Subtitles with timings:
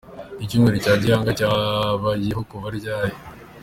[0.43, 3.15] Icyumweru cya Gihanga cyabayeho kuva ryari?